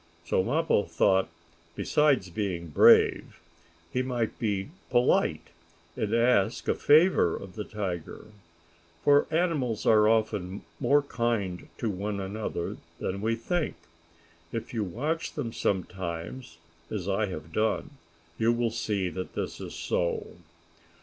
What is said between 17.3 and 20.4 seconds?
done, you will see that this is so.